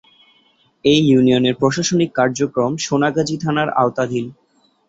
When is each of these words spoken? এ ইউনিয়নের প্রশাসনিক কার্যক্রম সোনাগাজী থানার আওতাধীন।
এ 0.85 0.95
ইউনিয়নের 1.05 1.55
প্রশাসনিক 1.55 2.09
কার্যক্রম 2.15 2.71
সোনাগাজী 2.85 3.35
থানার 3.43 3.69
আওতাধীন। 3.73 4.25